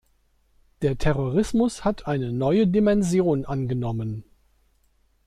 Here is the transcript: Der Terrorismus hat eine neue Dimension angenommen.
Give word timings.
Der 0.81 0.97
Terrorismus 0.97 1.85
hat 1.85 2.07
eine 2.07 2.33
neue 2.33 2.65
Dimension 2.65 3.45
angenommen. 3.45 4.23